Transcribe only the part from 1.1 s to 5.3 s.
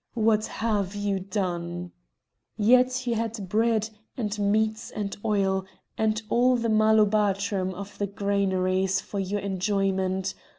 done? "Yet you had bread, and meats and